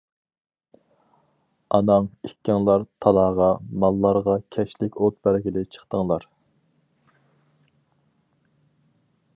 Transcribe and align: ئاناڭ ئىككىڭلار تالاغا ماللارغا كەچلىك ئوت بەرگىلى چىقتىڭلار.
ئاناڭ 1.77 2.07
ئىككىڭلار 2.29 2.85
تالاغا 3.05 3.49
ماللارغا 3.83 4.35
كەچلىك 4.57 4.99
ئوت 5.03 5.19
بەرگىلى 5.29 5.65
چىقتىڭلار. 5.77 6.27